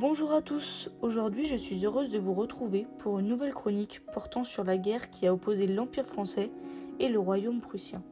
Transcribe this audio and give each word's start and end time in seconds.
Bonjour 0.00 0.32
à 0.32 0.40
tous, 0.40 0.90
aujourd'hui 1.02 1.44
je 1.44 1.54
suis 1.54 1.84
heureuse 1.84 2.08
de 2.08 2.18
vous 2.18 2.32
retrouver 2.32 2.86
pour 2.98 3.18
une 3.18 3.26
nouvelle 3.26 3.52
chronique 3.52 4.00
portant 4.10 4.42
sur 4.42 4.64
la 4.64 4.78
guerre 4.78 5.10
qui 5.10 5.26
a 5.26 5.34
opposé 5.34 5.66
l'Empire 5.66 6.06
français 6.06 6.50
et 6.98 7.10
le 7.10 7.18
Royaume 7.18 7.60
prussien. 7.60 8.02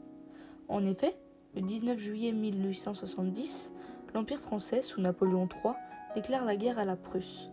En 0.68 0.84
effet, 0.84 1.16
le 1.54 1.62
19 1.62 1.98
juillet 1.98 2.32
1870, 2.32 3.72
l'Empire 4.14 4.40
français 4.40 4.82
sous 4.82 5.00
Napoléon 5.00 5.48
III 5.48 5.72
déclare 6.14 6.44
la 6.44 6.54
guerre 6.56 6.78
à 6.78 6.84
la 6.84 6.96
Prusse. 6.96 7.48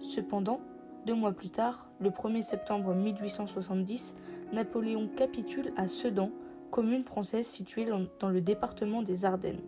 Cependant, 0.00 0.60
deux 1.06 1.14
mois 1.14 1.32
plus 1.32 1.50
tard, 1.50 1.88
le 2.00 2.10
1er 2.10 2.42
septembre 2.42 2.92
1870, 2.92 4.16
Napoléon 4.52 5.06
capitule 5.06 5.72
à 5.76 5.86
Sedan, 5.86 6.32
commune 6.72 7.04
française 7.04 7.46
située 7.46 7.86
dans 8.18 8.30
le 8.30 8.40
département 8.40 9.02
des 9.02 9.24
Ardennes. 9.24 9.62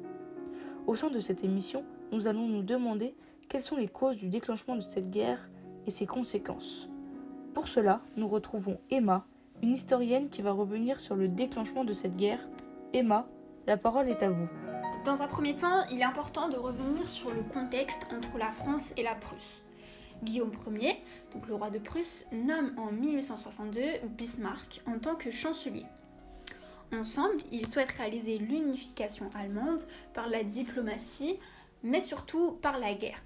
Au 0.89 0.97
sein 0.97 1.09
de 1.09 1.21
cette 1.21 1.45
émission, 1.45 1.85
nous 2.11 2.27
allons 2.27 2.49
nous 2.49 2.63
demander 2.63 3.15
quelles 3.53 3.61
sont 3.61 3.77
les 3.77 3.87
causes 3.87 4.17
du 4.17 4.31
déclenchement 4.31 4.77
de 4.77 4.81
cette 4.81 5.11
guerre 5.11 5.51
et 5.87 5.91
ses 5.91 6.07
conséquences. 6.07 6.89
Pour 7.53 7.69
cela, 7.69 8.01
nous 8.17 8.27
retrouvons 8.27 8.81
Emma, 8.89 9.27
une 9.61 9.73
historienne 9.73 10.31
qui 10.31 10.41
va 10.41 10.53
revenir 10.53 10.99
sur 11.01 11.17
le 11.17 11.29
déclenchement 11.29 11.85
de 11.85 11.93
cette 11.93 12.17
guerre. 12.17 12.41
Emma, 12.95 13.29
la 13.67 13.77
parole 13.77 14.09
est 14.09 14.23
à 14.23 14.31
vous. 14.31 14.49
Dans 15.05 15.21
un 15.21 15.27
premier 15.27 15.55
temps, 15.55 15.83
il 15.91 16.01
est 16.01 16.05
important 16.05 16.49
de 16.49 16.57
revenir 16.57 17.07
sur 17.07 17.31
le 17.31 17.43
contexte 17.43 18.07
entre 18.11 18.39
la 18.39 18.53
France 18.53 18.95
et 18.97 19.03
la 19.03 19.15
Prusse. 19.15 19.61
Guillaume 20.23 20.53
Ier, 20.81 21.05
donc 21.35 21.47
le 21.47 21.55
roi 21.55 21.69
de 21.69 21.79
Prusse, 21.79 22.27
nomme 22.33 22.73
en 22.79 22.91
1862 22.91 23.83
Bismarck 24.17 24.81
en 24.87 24.99
tant 24.99 25.15
que 25.15 25.31
chancelier. 25.31 25.85
Ensemble, 26.91 27.43
ils 27.51 27.67
souhaitent 27.67 27.93
réaliser 27.93 28.39
l'unification 28.39 29.29
allemande 29.35 29.83
par 30.15 30.31
la 30.31 30.43
diplomatie, 30.43 31.39
mais 31.83 32.01
surtout 32.01 32.53
par 32.53 32.79
la 32.79 32.95
guerre. 32.95 33.21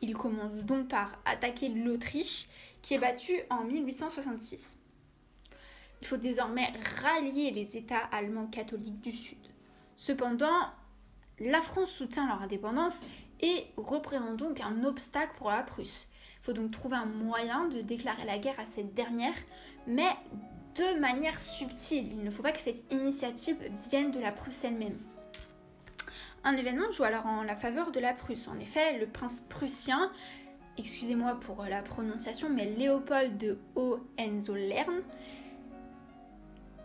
Ils 0.00 0.16
commencent 0.16 0.64
donc 0.64 0.88
par 0.88 1.18
attaquer 1.24 1.68
l'Autriche, 1.68 2.48
qui 2.82 2.94
est 2.94 2.98
battue 2.98 3.40
en 3.50 3.64
1866. 3.64 4.76
Il 6.00 6.06
faut 6.06 6.16
désormais 6.16 6.72
rallier 7.02 7.50
les 7.50 7.76
États 7.76 8.04
allemands 8.12 8.46
catholiques 8.46 9.00
du 9.00 9.12
Sud. 9.12 9.38
Cependant, 9.96 10.70
la 11.40 11.60
France 11.60 11.90
soutient 11.90 12.26
leur 12.26 12.42
indépendance 12.42 13.00
et 13.40 13.66
représente 13.76 14.36
donc 14.36 14.60
un 14.60 14.84
obstacle 14.84 15.34
pour 15.36 15.50
la 15.50 15.62
Prusse. 15.62 16.08
Il 16.40 16.44
faut 16.44 16.52
donc 16.52 16.70
trouver 16.70 16.96
un 16.96 17.06
moyen 17.06 17.66
de 17.68 17.80
déclarer 17.80 18.24
la 18.24 18.38
guerre 18.38 18.58
à 18.58 18.64
cette 18.64 18.94
dernière, 18.94 19.34
mais 19.86 20.10
de 20.76 21.00
manière 21.00 21.40
subtile. 21.40 22.12
Il 22.12 22.22
ne 22.22 22.30
faut 22.30 22.42
pas 22.42 22.52
que 22.52 22.60
cette 22.60 22.92
initiative 22.92 23.58
vienne 23.88 24.12
de 24.12 24.20
la 24.20 24.32
Prusse 24.32 24.64
elle-même. 24.64 24.98
Un 26.44 26.56
événement 26.56 26.90
joue 26.90 27.04
alors 27.04 27.26
en 27.26 27.42
la 27.42 27.56
faveur 27.56 27.90
de 27.90 28.00
la 28.00 28.12
Prusse. 28.12 28.48
En 28.48 28.58
effet, 28.58 28.98
le 28.98 29.06
prince 29.06 29.44
prussien, 29.48 30.10
excusez-moi 30.76 31.38
pour 31.40 31.64
la 31.64 31.82
prononciation, 31.82 32.48
mais 32.48 32.66
Léopold 32.66 33.36
de 33.36 33.58
Hohenzollern, 33.74 35.02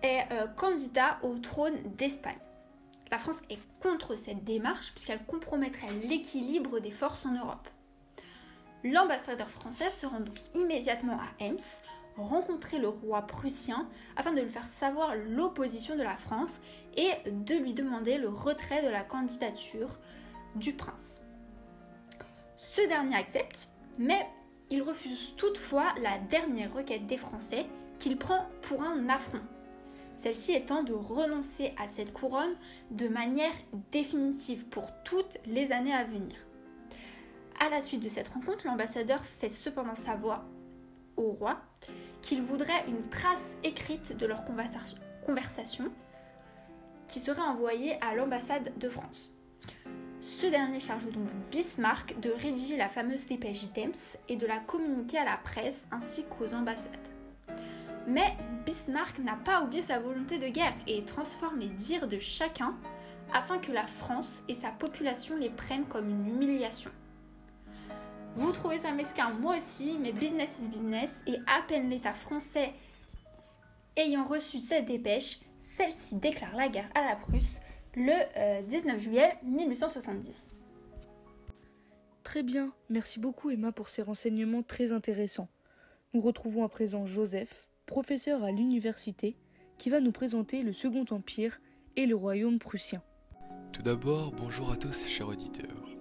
est 0.01 0.25
euh, 0.31 0.47
candidat 0.47 1.19
au 1.23 1.37
trône 1.37 1.77
d'Espagne. 1.97 2.37
La 3.11 3.17
France 3.17 3.41
est 3.49 3.59
contre 3.79 4.15
cette 4.15 4.43
démarche 4.43 4.91
puisqu'elle 4.91 5.23
compromettrait 5.23 5.91
l'équilibre 6.03 6.79
des 6.79 6.91
forces 6.91 7.25
en 7.25 7.33
Europe. 7.33 7.69
L'ambassadeur 8.83 9.47
français 9.47 9.91
se 9.91 10.05
rend 10.05 10.19
donc 10.19 10.39
immédiatement 10.55 11.17
à 11.17 11.43
Ems, 11.43 11.83
rencontrer 12.17 12.80
le 12.80 12.88
roi 12.88 13.23
prussien 13.23 13.89
afin 14.16 14.33
de 14.33 14.42
lui 14.42 14.50
faire 14.50 14.67
savoir 14.67 15.16
l'opposition 15.16 15.95
de 15.95 16.03
la 16.03 16.16
France 16.16 16.59
et 16.95 17.11
de 17.30 17.55
lui 17.55 17.73
demander 17.73 18.17
le 18.17 18.30
retrait 18.30 18.83
de 18.83 18.89
la 18.89 19.03
candidature 19.03 20.00
du 20.55 20.73
prince. 20.73 21.21
Ce 22.58 22.87
dernier 22.87 23.15
accepte, 23.15 23.70
mais 23.98 24.27
il 24.70 24.82
refuse 24.82 25.33
toutefois 25.37 25.93
la 26.02 26.17
dernière 26.17 26.73
requête 26.73 27.05
des 27.05 27.17
Français 27.17 27.65
qu'il 27.99 28.17
prend 28.17 28.45
pour 28.61 28.83
un 28.83 29.10
affront 29.10 29.42
celle-ci 30.23 30.54
étant 30.54 30.83
de 30.83 30.93
renoncer 30.93 31.73
à 31.77 31.89
cette 31.89 32.14
couronne 32.14 32.55
de 32.92 33.10
manière 33.10 33.54
définitive 33.92 34.66
pour 34.67 34.87
toutes 35.04 35.37
les 35.45 35.73
années 35.73 35.93
à 35.93 36.05
venir. 36.05 36.37
À 37.60 37.67
la 37.70 37.82
suite 37.82 38.02
de 38.02 38.08
cette 38.08 38.30
rencontre, 38.30 38.66
l'ambassadeur 38.66 39.20
fait 39.20 39.49
cependant 39.49 39.95
savoir 39.95 40.45
au 41.17 41.32
roi 41.32 41.58
qu'il 42.23 42.42
voudrait 42.42 42.86
une 42.88 43.08
trace 43.10 43.58
écrite 43.64 44.17
de 44.17 44.26
leur 44.26 44.44
conversation 44.45 45.92
qui 47.08 47.20
serait 47.20 47.42
envoyée 47.42 48.02
à 48.02 48.16
l'ambassade 48.16 48.72
de 48.80 48.89
France. 48.89 49.30
Ce 50.22 50.48
dernier 50.48 50.80
charge 50.80 51.06
donc 51.10 51.28
Bismarck 51.52 52.20
de 52.22 52.32
rédiger 52.32 52.78
la 52.78 52.88
fameuse 52.88 53.28
dépêche 53.28 53.72
d'Ems 53.73 54.17
et 54.30 54.38
de 54.38 54.48
la 54.48 54.60
communiquer 54.60 55.17
à 55.17 55.26
la 55.26 55.38
presse 55.38 55.86
ainsi 55.92 56.23
qu'aux 56.26 56.56
ambassades. 56.56 56.89
Mais 58.08 58.36
Bismarck 58.66 59.20
n'a 59.20 59.36
pas 59.36 59.61
oublié 59.61 59.82
sa 59.82 60.00
volonté 60.00 60.40
de 60.40 60.48
guerre 60.48 60.76
et 60.88 61.04
transforme 61.04 61.60
les 61.60 61.70
dires 61.70 62.08
de 62.08 62.17
chacun 62.17 62.76
afin 63.34 63.60
que 63.60 63.72
la 63.72 63.86
France 63.86 64.44
et 64.48 64.54
sa 64.54 64.70
population 64.70 65.36
les 65.36 65.50
prennent 65.50 65.86
comme 65.86 66.10
une 66.10 66.28
humiliation. 66.28 66.92
Vous 68.36 68.52
trouvez 68.52 68.80
ça 68.80 68.92
mesquin, 68.92 69.30
moi 69.32 69.58
aussi, 69.58 69.98
mais 69.99 70.11
business 70.11 70.60
is 70.64 70.70
business 70.70 71.23
et 71.27 71.38
à 71.48 71.61
peine 71.67 71.89
l'État 71.89 72.14
français 72.14 72.73
ayant 73.95 74.26
reçu 74.26 74.60
cette 74.60 74.86
dépêche, 74.86 75.39
celle-ci 75.61 76.17
déclare 76.17 76.55
la 76.55 76.67
guerre 76.67 76.89
à 76.95 77.05
la 77.05 77.16
Prusse 77.16 77.61
le 77.95 78.64
19 78.67 78.95
euh, 78.95 78.99
juillet 78.99 79.38
1870. 79.43 80.52
Très 82.23 82.42
bien, 82.42 82.73
merci 82.89 83.20
beaucoup 83.20 83.52
Emma 83.52 83.72
pour 83.72 83.89
ces 83.89 84.02
renseignements 84.02 84.64
très 84.64 84.92
intéressants. 84.92 85.49
Nous 86.14 86.22
retrouvons 86.22 86.64
à 86.64 86.70
présent 86.70 87.05
Joseph 87.05 87.70
professeur 87.86 88.43
à 88.43 88.52
l'université, 88.52 89.36
qui 89.77 89.89
va 89.89 89.99
nous 89.99 90.11
présenter 90.11 90.64
le 90.64 90.73
Second 90.73 91.05
Empire 91.11 91.60
et 91.95 92.05
le 92.05 92.16
royaume 92.16 92.60
prussien. 92.60 93.02
Tout 93.72 93.82
d'abord, 93.82 94.32
bonjour 94.32 94.72
à 94.72 94.77
tous, 94.77 95.05
chers 95.08 95.27
auditeurs. 95.27 95.92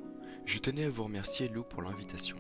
Je 0.53 0.59
tenais 0.59 0.85
à 0.85 0.91
vous 0.91 1.05
remercier 1.05 1.49
Lou 1.49 1.63
pour 1.63 1.81
l'invitation. 1.81 2.37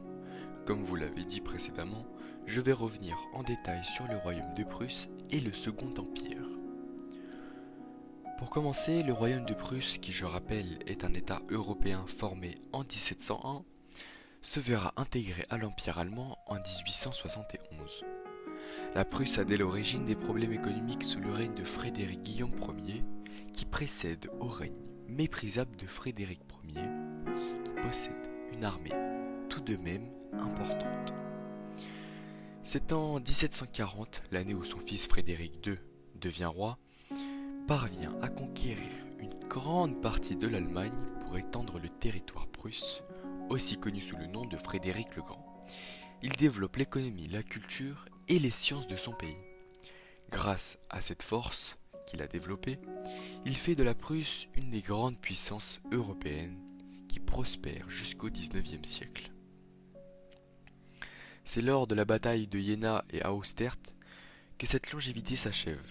Comme 0.66 0.84
vous 0.84 0.96
l'avez 0.96 1.24
dit 1.24 1.40
précédemment, 1.40 2.06
je 2.44 2.60
vais 2.60 2.74
revenir 2.74 3.16
en 3.32 3.42
détail 3.42 3.82
sur 3.86 4.06
le 4.06 4.18
royaume 4.18 4.52
de 4.54 4.64
Prusse 4.64 5.08
et 5.30 5.40
le 5.40 5.54
Second 5.54 5.94
Empire. 5.96 6.46
Pour 8.36 8.50
commencer, 8.50 9.02
le 9.02 9.14
royaume 9.14 9.46
de 9.46 9.54
Prusse, 9.54 9.96
qui 9.96 10.12
je 10.12 10.26
rappelle 10.26 10.78
est 10.86 11.04
un 11.04 11.14
État 11.14 11.40
européen 11.48 12.04
formé 12.06 12.58
en 12.74 12.80
1701, 12.80 13.64
se 14.42 14.60
verra 14.60 14.92
intégré 14.98 15.44
à 15.48 15.56
l'Empire 15.56 15.96
allemand 15.96 16.36
en 16.48 16.56
1871. 16.56 18.04
La 18.94 19.06
Prusse 19.06 19.38
a 19.38 19.44
dès 19.44 19.56
l'origine 19.56 20.04
des 20.04 20.16
problèmes 20.16 20.52
économiques 20.52 21.04
sous 21.04 21.20
le 21.20 21.32
règne 21.32 21.54
de 21.54 21.64
Frédéric 21.64 22.22
Guillaume 22.22 22.52
Ier, 22.78 23.04
qui 23.54 23.64
précède 23.64 24.28
au 24.38 24.48
règne 24.48 24.76
méprisable 25.08 25.76
de 25.76 25.86
Frédéric 25.86 26.40
Ier, 26.68 26.90
possède 27.82 28.12
une 28.52 28.64
armée 28.64 28.92
tout 29.48 29.60
de 29.60 29.76
même 29.76 30.08
importante. 30.32 31.12
C'est 32.62 32.92
en 32.92 33.18
1740, 33.18 34.22
l'année 34.30 34.54
où 34.54 34.64
son 34.64 34.78
fils 34.78 35.06
Frédéric 35.06 35.66
II 35.66 35.78
devient 36.14 36.46
roi, 36.46 36.78
parvient 37.66 38.14
à 38.22 38.28
conquérir 38.28 38.90
une 39.18 39.34
grande 39.48 40.00
partie 40.00 40.36
de 40.36 40.46
l'Allemagne 40.46 40.96
pour 41.20 41.36
étendre 41.36 41.78
le 41.78 41.88
territoire 41.88 42.46
prusse, 42.46 43.02
aussi 43.50 43.78
connu 43.78 44.00
sous 44.00 44.16
le 44.16 44.26
nom 44.26 44.44
de 44.44 44.56
Frédéric 44.56 45.16
le 45.16 45.22
Grand. 45.22 45.66
Il 46.22 46.32
développe 46.32 46.76
l'économie, 46.76 47.28
la 47.28 47.42
culture 47.42 48.06
et 48.28 48.38
les 48.38 48.50
sciences 48.50 48.86
de 48.86 48.96
son 48.96 49.12
pays. 49.12 49.36
Grâce 50.30 50.78
à 50.88 51.00
cette 51.00 51.22
force 51.22 51.76
qu'il 52.06 52.22
a 52.22 52.28
développée, 52.28 52.78
il 53.44 53.56
fait 53.56 53.74
de 53.74 53.82
la 53.82 53.94
Prusse 53.94 54.46
une 54.54 54.70
des 54.70 54.80
grandes 54.80 55.18
puissances 55.18 55.80
européennes 55.90 56.56
prospère 57.32 57.88
jusqu'au 57.88 58.28
XIXe 58.28 58.86
siècle. 58.86 59.32
C'est 61.44 61.62
lors 61.62 61.86
de 61.86 61.94
la 61.94 62.04
bataille 62.04 62.46
de 62.46 62.58
Jena 62.58 63.06
et 63.08 63.24
Austert 63.24 63.78
que 64.58 64.66
cette 64.66 64.92
longévité 64.92 65.36
s'achève. 65.36 65.82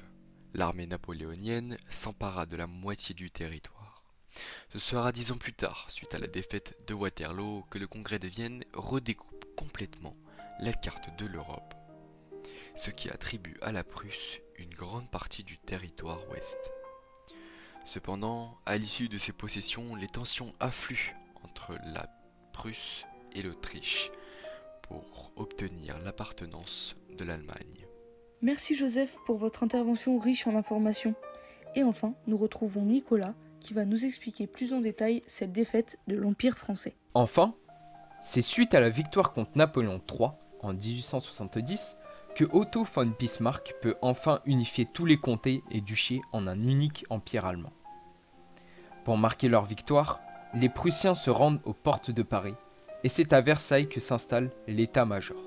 L'armée 0.54 0.86
napoléonienne 0.86 1.80
s'empara 1.90 2.46
de 2.46 2.56
la 2.56 2.68
moitié 2.68 3.16
du 3.16 3.32
territoire. 3.32 4.04
Ce 4.72 4.78
sera 4.78 5.12
dix 5.12 5.32
ans 5.32 5.38
plus 5.38 5.54
tard, 5.54 5.88
suite 5.90 6.14
à 6.14 6.20
la 6.20 6.28
défaite 6.28 6.78
de 6.86 6.94
Waterloo, 6.94 7.66
que 7.72 7.80
le 7.80 7.88
congrès 7.88 8.20
de 8.20 8.28
Vienne 8.28 8.64
redécoupe 8.76 9.46
complètement 9.56 10.16
la 10.60 10.74
carte 10.74 11.10
de 11.18 11.26
l'Europe 11.26 11.74
ce 12.76 12.90
qui 12.90 13.10
attribue 13.10 13.58
à 13.62 13.72
la 13.72 13.84
Prusse 13.84 14.40
une 14.58 14.74
grande 14.74 15.10
partie 15.10 15.44
du 15.44 15.58
territoire 15.58 16.22
ouest. 16.30 16.72
Cependant, 17.84 18.58
à 18.68 18.78
l'issue 18.78 19.10
de 19.10 19.18
ces 19.18 19.34
possessions, 19.34 19.96
les 19.96 20.08
tensions 20.08 20.54
affluent 20.60 21.16
entre 21.44 21.78
la 21.86 22.08
Prusse 22.54 23.06
et 23.34 23.42
l'Autriche 23.42 24.12
pour 24.82 25.32
obtenir 25.36 26.00
l'appartenance 26.04 26.96
de 27.18 27.24
l'Allemagne. 27.24 27.88
Merci 28.42 28.76
Joseph 28.76 29.16
pour 29.26 29.38
votre 29.38 29.64
intervention 29.64 30.18
riche 30.18 30.48
en 30.48 30.56
informations. 30.56 31.16
Et 31.76 31.84
enfin, 31.84 32.14
nous 32.28 32.38
retrouvons 32.38 32.84
Nicolas 32.84 33.34
qui 33.60 33.74
va 33.74 33.86
nous 33.86 34.06
expliquer 34.06 34.48
plus 34.48 34.74
en 34.74 34.82
détail 34.82 35.22
cette 35.28 35.52
défaite 35.52 35.98
de 36.08 36.16
l'Empire 36.16 36.58
français. 36.58 36.96
Enfin 37.14 37.54
C'est 38.20 38.42
suite 38.42 38.74
à 38.74 38.82
la 38.82 38.90
victoire 38.90 39.34
contre 39.34 39.52
Napoléon 39.56 40.02
III 40.10 40.32
en 40.62 40.74
1870 40.74 41.98
que 42.36 42.46
Otto 42.52 42.84
von 42.84 43.14
Bismarck 43.20 43.76
peut 43.82 43.96
enfin 44.02 44.40
unifier 44.46 44.86
tous 44.86 45.06
les 45.06 45.18
comtés 45.18 45.64
et 45.70 45.82
duchés 45.82 46.22
en 46.32 46.48
un 46.48 46.60
unique 46.60 47.06
empire 47.10 47.46
allemand. 47.46 47.74
Pour 49.04 49.18
marquer 49.18 49.50
leur 49.50 49.66
victoire, 49.66 50.22
les 50.54 50.70
Prussiens 50.70 51.16
se 51.16 51.30
rendent 51.30 51.62
aux 51.66 51.74
portes 51.74 52.12
de 52.12 52.24
Paris, 52.24 52.56
et 53.04 53.10
c'est 53.10 53.34
à 53.34 53.42
Versailles 53.42 53.90
que 53.90 54.00
s'installe 54.00 54.52
l'état-major. 54.68 55.42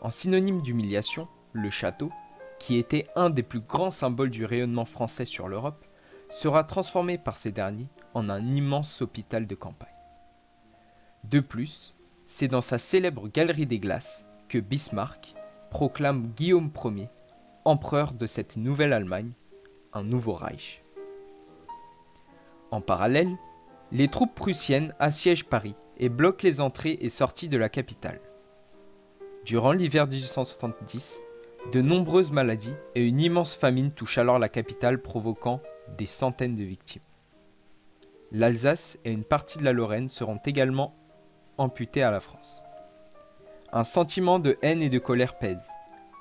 En 0.00 0.10
synonyme 0.10 0.62
d'humiliation, 0.62 1.26
le 1.52 1.70
château, 1.70 2.10
qui 2.58 2.78
était 2.78 3.06
un 3.16 3.30
des 3.30 3.42
plus 3.42 3.60
grands 3.60 3.90
symboles 3.90 4.30
du 4.30 4.44
rayonnement 4.44 4.84
français 4.84 5.24
sur 5.24 5.48
l'Europe, 5.48 5.84
sera 6.30 6.64
transformé 6.64 7.18
par 7.18 7.36
ces 7.36 7.52
derniers 7.52 7.88
en 8.12 8.28
un 8.28 8.48
immense 8.48 9.02
hôpital 9.02 9.46
de 9.46 9.54
campagne. 9.54 9.88
De 11.24 11.40
plus, 11.40 11.94
c'est 12.26 12.48
dans 12.48 12.60
sa 12.60 12.78
célèbre 12.78 13.28
Galerie 13.28 13.66
des 13.66 13.78
Glaces 13.78 14.26
que 14.48 14.58
Bismarck 14.58 15.34
proclame 15.70 16.32
Guillaume 16.36 16.70
Ier 16.84 17.08
empereur 17.64 18.12
de 18.12 18.26
cette 18.26 18.56
nouvelle 18.56 18.92
Allemagne, 18.92 19.32
un 19.94 20.02
nouveau 20.02 20.34
Reich. 20.34 20.82
En 22.70 22.80
parallèle, 22.80 23.36
les 23.94 24.08
troupes 24.08 24.34
prussiennes 24.34 24.92
assiègent 24.98 25.44
Paris 25.44 25.76
et 25.98 26.08
bloquent 26.08 26.42
les 26.42 26.60
entrées 26.60 26.98
et 27.00 27.08
sorties 27.08 27.48
de 27.48 27.56
la 27.56 27.68
capitale. 27.68 28.20
Durant 29.44 29.70
l'hiver 29.70 30.08
1870, 30.08 31.22
de 31.72 31.80
nombreuses 31.80 32.32
maladies 32.32 32.74
et 32.96 33.06
une 33.06 33.20
immense 33.20 33.54
famine 33.54 33.92
touchent 33.92 34.18
alors 34.18 34.40
la 34.40 34.48
capitale 34.48 35.00
provoquant 35.00 35.60
des 35.96 36.06
centaines 36.06 36.56
de 36.56 36.64
victimes. 36.64 37.02
L'Alsace 38.32 38.98
et 39.04 39.12
une 39.12 39.22
partie 39.22 39.58
de 39.58 39.64
la 39.64 39.72
Lorraine 39.72 40.08
seront 40.08 40.40
également 40.44 40.96
amputées 41.56 42.02
à 42.02 42.10
la 42.10 42.18
France. 42.18 42.64
Un 43.72 43.84
sentiment 43.84 44.40
de 44.40 44.58
haine 44.62 44.82
et 44.82 44.90
de 44.90 44.98
colère 44.98 45.38
pèse. 45.38 45.70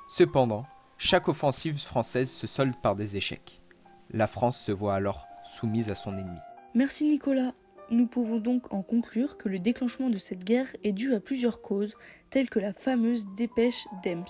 Cependant, 0.08 0.64
chaque 1.00 1.28
offensive 1.28 1.80
française 1.80 2.30
se 2.30 2.46
solde 2.46 2.76
par 2.84 2.96
des 2.96 3.18
échecs. 3.18 3.64
La 4.12 4.28
France 4.28 4.60
se 4.60 4.72
voit 4.72 4.94
alors 4.94 5.26
soumise 5.44 5.90
à 5.90 5.96
son 5.96 6.16
ennemi. 6.16 6.38
Merci 6.76 7.06
Nicolas. 7.06 7.54
Nous 7.90 8.08
pouvons 8.08 8.40
donc 8.40 8.74
en 8.74 8.82
conclure 8.82 9.38
que 9.38 9.50
le 9.50 9.60
déclenchement 9.60 10.10
de 10.10 10.18
cette 10.18 10.44
guerre 10.44 10.76
est 10.84 10.94
dû 10.94 11.14
à 11.14 11.20
plusieurs 11.20 11.62
causes, 11.62 11.96
telles 12.30 12.50
que 12.50 12.60
la 12.60 12.74
fameuse 12.74 13.28
dépêche 13.36 13.86
d'Ems. 14.04 14.26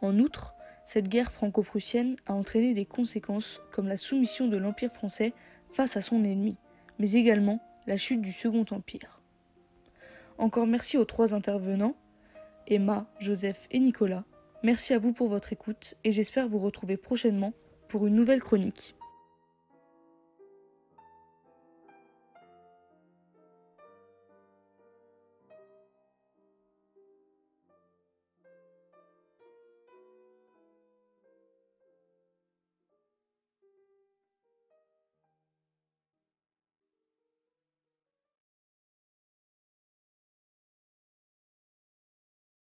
En 0.00 0.18
outre, 0.18 0.54
cette 0.86 1.08
guerre 1.08 1.32
franco-prussienne 1.32 2.16
a 2.26 2.34
entraîné 2.34 2.74
des 2.74 2.84
conséquences 2.84 3.60
comme 3.72 3.88
la 3.88 3.96
soumission 3.96 4.48
de 4.48 4.56
l'Empire 4.56 4.92
français 4.92 5.32
face 5.72 5.96
à 5.96 6.02
son 6.02 6.22
ennemi, 6.24 6.58
mais 6.98 7.12
également 7.12 7.60
la 7.86 7.96
chute 7.96 8.20
du 8.20 8.32
Second 8.32 8.66
Empire. 8.70 9.20
Encore 10.38 10.66
merci 10.66 10.98
aux 10.98 11.04
trois 11.04 11.34
intervenants, 11.34 11.96
Emma, 12.66 13.06
Joseph 13.18 13.66
et 13.70 13.78
Nicolas. 13.78 14.24
Merci 14.62 14.94
à 14.94 14.98
vous 14.98 15.12
pour 15.12 15.28
votre 15.28 15.52
écoute 15.52 15.94
et 16.04 16.12
j'espère 16.12 16.48
vous 16.48 16.58
retrouver 16.58 16.96
prochainement 16.96 17.52
pour 17.88 18.06
une 18.06 18.14
nouvelle 18.14 18.40
chronique. 18.40 18.94